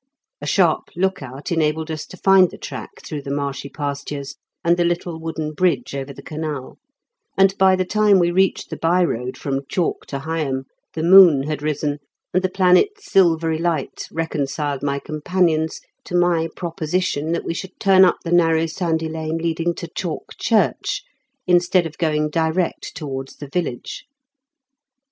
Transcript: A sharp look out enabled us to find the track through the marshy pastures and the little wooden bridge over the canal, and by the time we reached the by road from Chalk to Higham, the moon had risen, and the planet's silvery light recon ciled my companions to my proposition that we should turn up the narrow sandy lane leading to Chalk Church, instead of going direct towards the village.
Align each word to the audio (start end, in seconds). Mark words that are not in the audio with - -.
A 0.41 0.47
sharp 0.47 0.85
look 0.95 1.21
out 1.21 1.51
enabled 1.51 1.91
us 1.91 2.07
to 2.07 2.17
find 2.17 2.49
the 2.49 2.57
track 2.57 3.05
through 3.05 3.21
the 3.21 3.29
marshy 3.29 3.69
pastures 3.69 4.35
and 4.63 4.75
the 4.75 4.83
little 4.83 5.19
wooden 5.19 5.53
bridge 5.53 5.93
over 5.93 6.11
the 6.11 6.23
canal, 6.23 6.79
and 7.37 7.55
by 7.59 7.75
the 7.75 7.85
time 7.85 8.17
we 8.17 8.31
reached 8.31 8.71
the 8.71 8.77
by 8.77 9.03
road 9.03 9.37
from 9.37 9.61
Chalk 9.69 10.07
to 10.07 10.17
Higham, 10.21 10.63
the 10.95 11.03
moon 11.03 11.43
had 11.43 11.61
risen, 11.61 11.99
and 12.33 12.41
the 12.41 12.49
planet's 12.49 13.11
silvery 13.11 13.59
light 13.59 14.07
recon 14.09 14.47
ciled 14.47 14.81
my 14.81 14.97
companions 14.97 15.81
to 16.05 16.15
my 16.15 16.47
proposition 16.55 17.31
that 17.33 17.45
we 17.45 17.53
should 17.53 17.79
turn 17.79 18.03
up 18.03 18.17
the 18.23 18.31
narrow 18.31 18.65
sandy 18.65 19.07
lane 19.07 19.37
leading 19.37 19.75
to 19.75 19.87
Chalk 19.87 20.31
Church, 20.39 21.03
instead 21.45 21.85
of 21.85 21.99
going 21.99 22.31
direct 22.31 22.95
towards 22.95 23.35
the 23.35 23.47
village. 23.47 24.05